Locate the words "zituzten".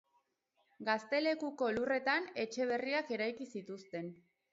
3.57-4.11